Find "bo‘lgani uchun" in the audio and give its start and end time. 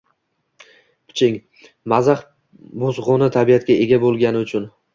4.07-4.71